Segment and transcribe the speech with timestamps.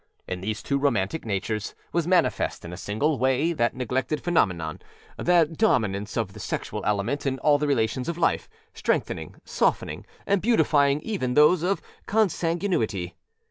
[0.27, 4.79] In these two romantic natures was manifest in a signal way that neglected phenomenon,
[5.15, 10.41] the dominance of the sexual element in all the relations of life, strengthening, softening, and
[10.41, 13.13] beautifying even those of consanguinity.